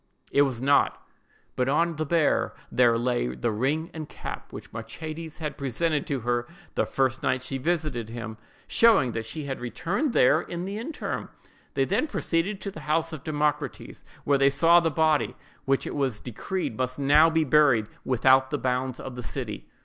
It 0.31 0.41
was 0.41 0.59
not; 0.59 0.99
but 1.55 1.69
on 1.69 1.97
the 1.97 2.07
bier 2.07 2.55
there 2.71 2.97
lay 2.97 3.27
the 3.35 3.51
ring 3.51 3.91
and 3.93 4.09
cap 4.09 4.51
which 4.51 4.71
Machates 4.73 5.37
had 5.37 5.59
presented 5.59 6.07
to 6.07 6.21
her 6.21 6.47
the 6.73 6.87
first 6.87 7.21
night 7.21 7.43
she 7.43 7.59
visited 7.59 8.09
him; 8.09 8.37
showing 8.65 9.11
that 9.11 9.27
she 9.27 9.43
had 9.43 9.59
returned 9.59 10.13
there 10.13 10.41
in 10.41 10.65
the 10.65 10.79
interim. 10.79 11.29
They 11.75 11.85
then 11.85 12.07
proceeded 12.07 12.61
to 12.61 12.71
the 12.71 12.79
house 12.89 13.13
of 13.13 13.23
Democrates, 13.23 14.03
where 14.23 14.39
they 14.39 14.49
saw 14.49 14.79
the 14.79 14.89
body, 14.89 15.35
which 15.65 15.85
it 15.85 15.93
was 15.93 16.19
decreed 16.19 16.75
must 16.79 16.97
now 16.97 17.29
be 17.29 17.43
buried 17.43 17.85
without 18.03 18.49
the 18.49 18.57
bounds 18.57 18.99
of 18.99 19.13
the 19.13 19.21
city. 19.21 19.69